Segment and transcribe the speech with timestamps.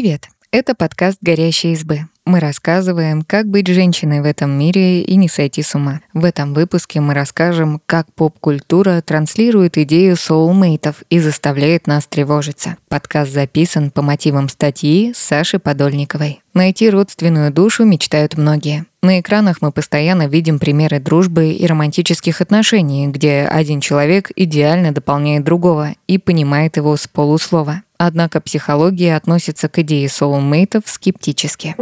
[0.00, 0.28] Привет!
[0.52, 2.02] Это подкаст «Горящие избы».
[2.24, 6.02] Мы рассказываем, как быть женщиной в этом мире и не сойти с ума.
[6.14, 12.76] В этом выпуске мы расскажем, как поп-культура транслирует идею соулмейтов и заставляет нас тревожиться.
[12.88, 16.42] Подкаст записан по мотивам статьи Саши Подольниковой.
[16.54, 18.84] Найти родственную душу мечтают многие.
[19.02, 25.42] На экранах мы постоянно видим примеры дружбы и романтических отношений, где один человек идеально дополняет
[25.42, 27.82] другого и понимает его с полуслова.
[27.98, 31.74] Однако психология относится к идее соулмейтов скептически.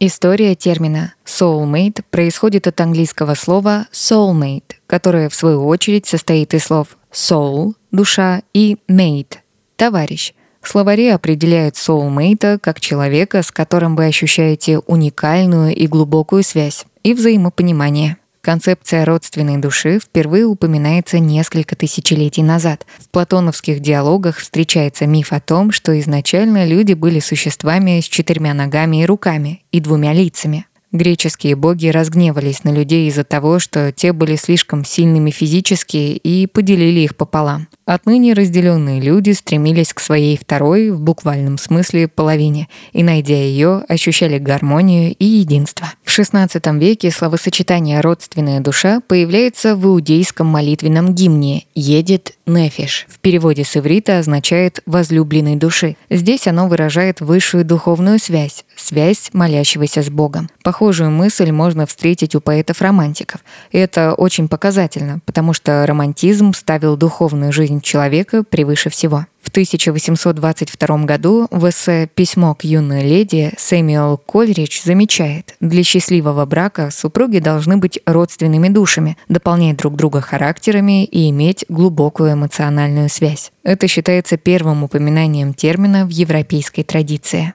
[0.00, 6.96] История термина soulmate происходит от английского слова soulmate, которое в свою очередь состоит из слов
[7.12, 9.36] soul– душа и mate–
[9.76, 17.14] товарищ– Словари определяют soulmate как человека, с которым вы ощущаете уникальную и глубокую связь и
[17.14, 18.16] взаимопонимание.
[18.42, 22.84] Концепция родственной души впервые упоминается несколько тысячелетий назад.
[22.98, 29.02] В платоновских диалогах встречается миф о том, что изначально люди были существами с четырьмя ногами
[29.02, 30.66] и руками и двумя лицами.
[30.92, 37.00] Греческие боги разгневались на людей из-за того, что те были слишком сильными физически и поделили
[37.00, 37.66] их пополам.
[37.86, 44.38] Отныне разделенные люди стремились к своей второй, в буквальном смысле, половине, и, найдя ее, ощущали
[44.38, 45.92] гармонию и единство.
[46.04, 53.06] В XVI веке словосочетание «родственная душа» появляется в иудейском молитвенном гимне «Едет нефиш».
[53.08, 55.96] В переводе с иврита означает «возлюбленной души».
[56.10, 60.50] Здесь оно выражает высшую духовную связь, связь молящегося с Богом.
[60.82, 63.44] Похожую мысль можно встретить у поэтов-романтиков.
[63.70, 69.26] И это очень показательно, потому что романтизм ставил духовную жизнь человека превыше всего.
[69.40, 76.90] В 1822 году в эссе «Письмо к юной леди» Сэмюэл Кольрич замечает, для счастливого брака
[76.90, 83.52] супруги должны быть родственными душами, дополнять друг друга характерами и иметь глубокую эмоциональную связь.
[83.62, 87.52] Это считается первым упоминанием термина в европейской традиции.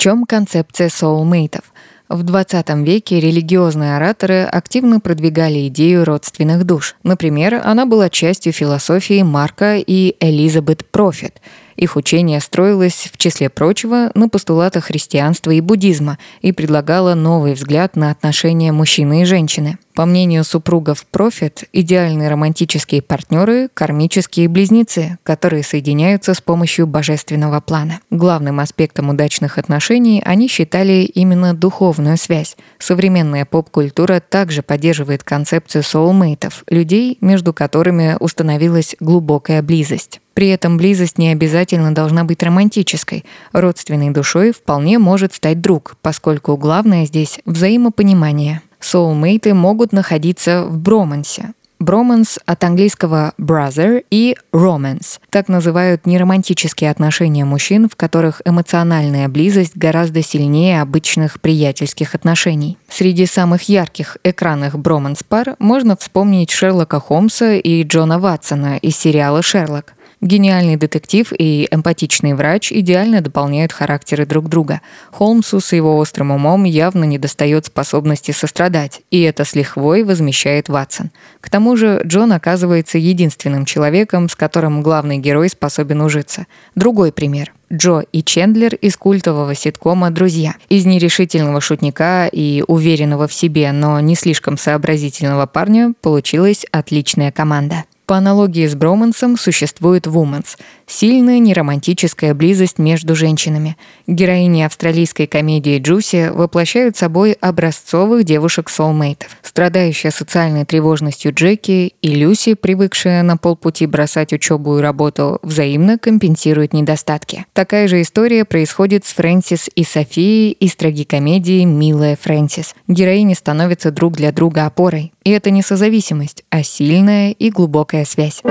[0.00, 1.74] Чем концепция соулмейтов?
[2.08, 6.96] В 20 веке религиозные ораторы активно продвигали идею родственных душ.
[7.02, 11.42] Например, она была частью философии Марка и Элизабет Профит–
[11.80, 17.96] их учение строилось, в числе прочего, на постулатах христианства и буддизма и предлагало новый взгляд
[17.96, 19.78] на отношения мужчины и женщины.
[19.94, 28.00] По мнению супругов Профит, идеальные романтические партнеры– кармические близнецы, которые соединяются с помощью божественного плана.
[28.10, 32.56] Главным аспектом удачных отношений они считали именно духовную связь.
[32.78, 40.20] Современная поп-культура также поддерживает концепцию соулмейтов– людей, между которыми установилась глубокая близость.
[40.40, 43.26] При этом близость не обязательно должна быть романтической.
[43.52, 48.62] Родственной душой вполне может стать друг, поскольку главное здесь взаимопонимание.
[48.80, 55.18] Соулмейты могут находиться в бромансе, Броманс от английского brother и romance.
[55.30, 62.76] Так называют неромантические отношения мужчин, в которых эмоциональная близость гораздо сильнее обычных приятельских отношений.
[62.90, 69.40] Среди самых ярких экранных броманс пар можно вспомнить Шерлока Холмса и Джона Ватсона из сериала
[69.42, 69.94] «Шерлок».
[70.20, 74.82] Гениальный детектив и эмпатичный врач идеально дополняют характеры друг друга.
[75.10, 81.10] Холмсу с его острым умом явно недостает способности сострадать, и это с лихвой возмещает Ватсон.
[81.40, 86.46] К тому же Джон оказывается единственным человеком, с которым главный герой способен ужиться.
[86.74, 87.54] Другой пример.
[87.72, 90.56] Джо и Чендлер из культового ситкома «Друзья».
[90.68, 97.84] Из нерешительного шутника и уверенного в себе, но не слишком сообразительного парня получилась отличная команда.
[98.10, 103.76] По аналогии с бромансом существует вуменс– сильная неромантическая близость между женщинами.
[104.08, 109.28] Героини австралийской комедии «Джуси» воплощают собой образцовых девушек-соулмейтов.
[109.50, 116.72] Страдающая социальной тревожностью Джеки и Люси, привыкшая на полпути бросать учебу и работу, взаимно компенсируют
[116.72, 117.46] недостатки.
[117.52, 122.76] Такая же история происходит с Фрэнсис и Софией из трагикомедии «Милая Фрэнсис».
[122.86, 125.12] Героини становятся друг для друга опорой.
[125.24, 128.42] И это не созависимость, а сильная и глубокая связь.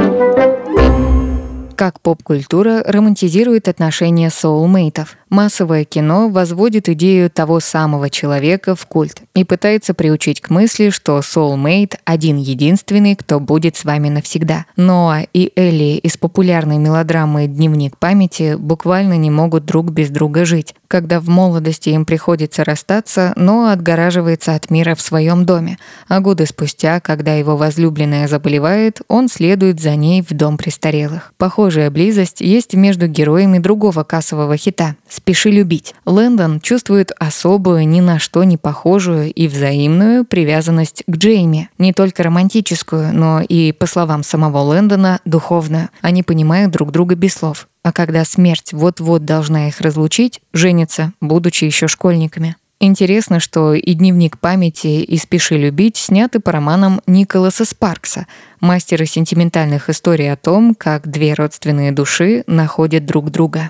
[1.79, 5.15] Как поп-культура романтизирует отношения соулмейтов.
[5.29, 11.19] Массовое кино возводит идею того самого человека в культ и пытается приучить к мысли, что
[11.19, 14.65] soulmate один единственный, кто будет с вами навсегда.
[14.75, 20.75] Ноа и Элли из популярной мелодрамы «Дневник памяти» буквально не могут друг без друга жить.
[20.89, 25.77] Когда в молодости им приходится расстаться, Ноа отгораживается от мира в своем доме,
[26.07, 31.33] а годы спустя, когда его возлюбленная заболевает, он следует за ней в дом престарелых.
[31.37, 35.93] Похоже, Похожая близость есть между героями другого кассового хита «Спеши любить».
[36.03, 41.69] Лэндон чувствует особую, ни на что не похожую и взаимную привязанность к Джейми.
[41.77, 45.89] Не только романтическую, но и, по словам самого Лэндона, духовную.
[46.01, 47.67] Они понимают друг друга без слов.
[47.83, 52.55] А когда смерть вот-вот должна их разлучить, женятся, будучи еще школьниками.
[52.81, 58.25] Интересно, что и дневник памяти, и «Спеши любить» сняты по романам Николаса Спаркса,
[58.61, 63.67] мастера сентиментальных историй о том, как две родственные души находят друг друга.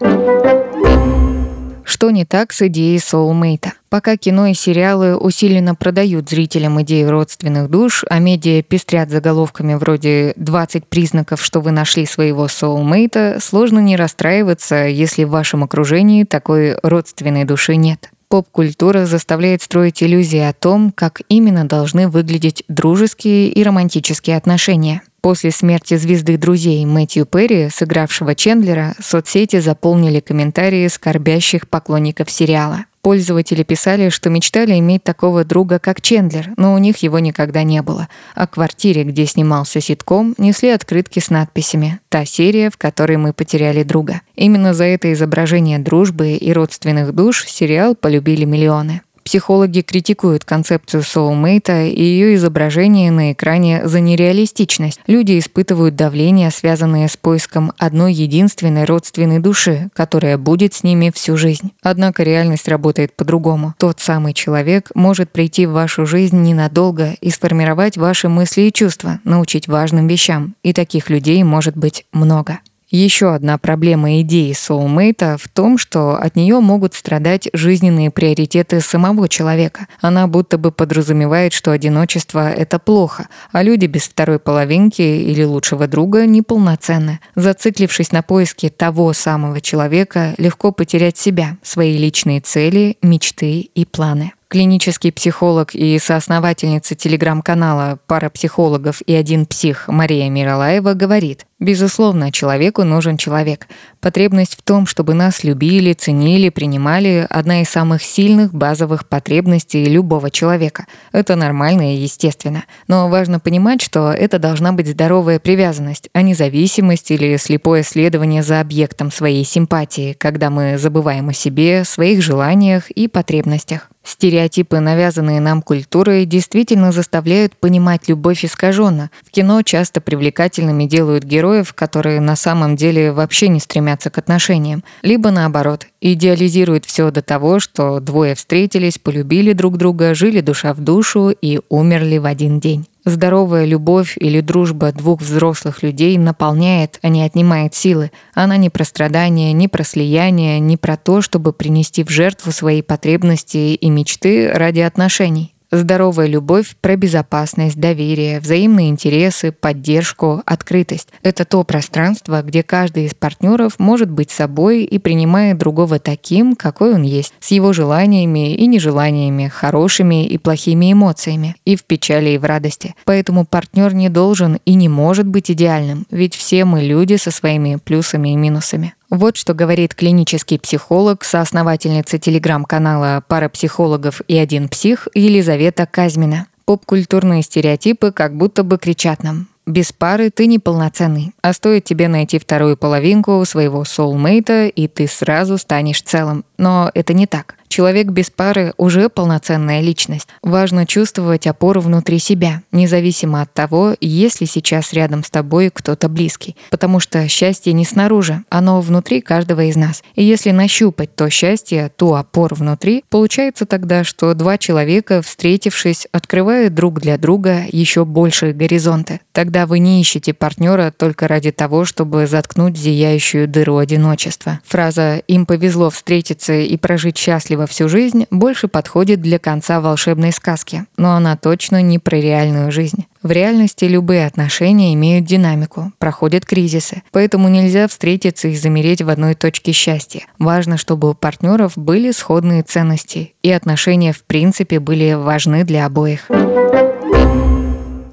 [1.83, 3.73] Что не так с идеей соулмейта?
[3.89, 10.33] Пока кино и сериалы усиленно продают зрителям идею родственных душ, а медиа пестрят заголовками вроде
[10.33, 16.77] «20 признаков, что вы нашли своего соулмейта», сложно не расстраиваться, если в вашем окружении такой
[16.83, 18.11] родственной души нет.
[18.29, 25.01] Поп-культура заставляет строить иллюзии о том, как именно должны выглядеть дружеские и романтические отношения.
[25.21, 32.85] После смерти звезды друзей Мэтью Перри, сыгравшего Чендлера, соцсети заполнили комментарии скорбящих поклонников сериала.
[33.01, 37.81] Пользователи писали, что мечтали иметь такого друга, как Чендлер, но у них его никогда не
[37.81, 38.09] было.
[38.35, 43.83] А квартире, где снимался ситком, несли открытки с надписями «Та серия, в которой мы потеряли
[43.83, 44.21] друга».
[44.35, 49.01] Именно за это изображение дружбы и родственных душ сериал полюбили миллионы.
[49.23, 54.99] Психологи критикуют концепцию соулмейта и ее изображение на экране за нереалистичность.
[55.07, 61.37] Люди испытывают давление, связанное с поиском одной единственной родственной души, которая будет с ними всю
[61.37, 61.71] жизнь.
[61.81, 63.73] Однако реальность работает по-другому.
[63.77, 69.19] Тот самый человек может прийти в вашу жизнь ненадолго и сформировать ваши мысли и чувства,
[69.23, 70.55] научить важным вещам.
[70.63, 72.59] И таких людей может быть много.
[72.89, 79.29] Еще одна проблема идеи соулмейта в том, что от нее могут страдать жизненные приоритеты самого
[79.29, 79.85] человека.
[80.01, 85.87] Она будто бы подразумевает, что одиночество— это плохо, а люди без второй половинки или лучшего
[85.87, 87.19] друга неполноценны.
[87.35, 94.33] Зациклившись на поиске того самого человека, легко потерять себя, свои личные цели, мечты и планы.
[94.49, 102.85] Клинический психолог и соосновательница телеграм-канала «Пара психологов и один псих» Мария Миралаева говорит, Безусловно, человеку
[102.85, 103.67] нужен человек.
[103.99, 110.31] Потребность в том, чтобы нас любили, ценили, принимали– одна из самых сильных базовых потребностей любого
[110.31, 110.85] человека.
[111.11, 112.63] Это нормально и естественно.
[112.87, 118.41] Но важно понимать, что это должна быть здоровая привязанность, а не зависимость или слепое следование
[118.41, 123.89] за объектом своей симпатии, когда мы забываем о себе, своих желаниях и потребностях.
[124.09, 129.11] Стереотипы, навязанные нам культурой, действительно заставляют понимать любовь искаженно.
[129.23, 134.83] В кино часто привлекательными делают героев, которые на самом деле вообще не стремятся к отношениям.
[135.03, 140.79] Либо наоборот, идеализируют все до того, что двое встретились, полюбили друг друга, жили душа в
[140.79, 142.88] душу и умерли в один день.
[143.05, 148.11] Здоровая любовь или дружба двух взрослых людей наполняет, а не отнимает силы.
[148.33, 152.81] Она не про страдания, не про слияние, не про то, чтобы принести в жертву свои
[152.81, 155.55] потребности и мечты ради отношений.
[155.71, 161.09] Здоровая любовь про безопасность, доверие, взаимные интересы, поддержку, открытость.
[161.21, 166.95] Это то пространство, где каждый из партнеров может быть собой и принимает другого таким, какой
[166.95, 172.39] он есть, с его желаниями и нежеланиями, хорошими и плохими эмоциями, и в печали, и
[172.39, 172.95] в радости.
[173.05, 177.75] Поэтому партнер не должен и не может быть идеальным, ведь все мы люди со своими
[177.75, 178.95] плюсами и минусами.
[179.09, 186.45] Вот что говорит клинический психолог, соосновательница телеграм-канала «Пара психологов и один псих» Елизавета Казьмина.
[186.65, 192.39] Поп-культурные стереотипы как будто бы кричат нам без пары ты неполноценный, а стоит тебе найти
[192.39, 196.43] вторую половинку своего соулмейта, и ты сразу станешь целым.
[196.57, 197.55] Но это не так.
[197.69, 200.27] Человек без пары уже полноценная личность.
[200.41, 206.09] Важно чувствовать опору внутри себя, независимо от того, есть ли сейчас рядом с тобой кто-то
[206.09, 206.57] близкий.
[206.71, 210.03] Потому что счастье не снаружи, оно внутри каждого из нас.
[210.15, 216.73] И если нащупать то счастье, ту опору внутри, получается тогда, что два человека, встретившись, открывают
[216.73, 219.19] друг для друга еще большие горизонты.
[219.31, 224.59] Тогда вы не ищете партнера только ради того, чтобы заткнуть зияющую дыру одиночества.
[224.65, 230.31] Фраза «им повезло встретиться и прожить счастливо счастлива всю жизнь больше подходит для конца волшебной
[230.31, 233.05] сказки, но она точно не про реальную жизнь.
[233.23, 239.35] В реальности любые отношения имеют динамику, проходят кризисы, поэтому нельзя встретиться и замереть в одной
[239.35, 240.25] точке счастья.
[240.37, 246.27] Важно, чтобы у партнеров были сходные ценности, и отношения в принципе были важны для обоих.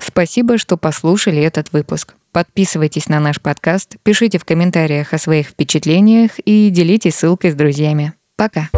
[0.00, 2.14] Спасибо, что послушали этот выпуск.
[2.32, 8.12] Подписывайтесь на наш подкаст, пишите в комментариях о своих впечатлениях и делитесь ссылкой с друзьями.
[8.36, 8.68] Пока!